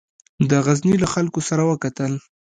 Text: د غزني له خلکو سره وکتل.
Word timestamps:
د 0.49 0.51
غزني 0.65 0.95
له 1.03 1.07
خلکو 1.13 1.39
سره 1.49 1.63
وکتل. 1.71 2.13